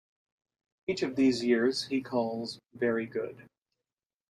Each 0.87 1.03
of 1.03 1.15
these 1.15 1.43
years 1.43 1.85
he 1.85 2.01
calls 2.01 2.59
"very 2.73 3.05
good". 3.05 3.47